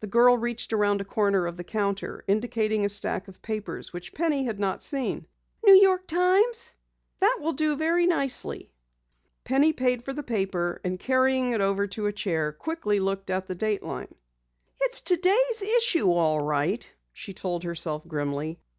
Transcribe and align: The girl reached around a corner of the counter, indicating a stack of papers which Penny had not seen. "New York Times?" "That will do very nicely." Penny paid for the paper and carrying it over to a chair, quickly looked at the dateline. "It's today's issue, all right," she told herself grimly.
The 0.00 0.06
girl 0.06 0.38
reached 0.38 0.72
around 0.72 1.02
a 1.02 1.04
corner 1.04 1.46
of 1.46 1.58
the 1.58 1.62
counter, 1.62 2.24
indicating 2.26 2.86
a 2.86 2.88
stack 2.88 3.28
of 3.28 3.42
papers 3.42 3.92
which 3.92 4.14
Penny 4.14 4.44
had 4.44 4.58
not 4.58 4.82
seen. 4.82 5.26
"New 5.62 5.74
York 5.74 6.06
Times?" 6.06 6.72
"That 7.20 7.36
will 7.42 7.52
do 7.52 7.76
very 7.76 8.06
nicely." 8.06 8.72
Penny 9.44 9.74
paid 9.74 10.06
for 10.06 10.14
the 10.14 10.22
paper 10.22 10.80
and 10.84 10.98
carrying 10.98 11.52
it 11.52 11.60
over 11.60 11.86
to 11.88 12.06
a 12.06 12.12
chair, 12.14 12.50
quickly 12.50 12.98
looked 12.98 13.28
at 13.28 13.46
the 13.46 13.54
dateline. 13.54 14.14
"It's 14.80 15.02
today's 15.02 15.60
issue, 15.60 16.12
all 16.14 16.40
right," 16.40 16.90
she 17.12 17.34
told 17.34 17.64
herself 17.64 18.06
grimly. 18.08 18.58